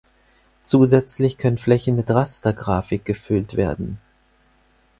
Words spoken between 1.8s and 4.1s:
mit Rastergrafik gefüllt werden.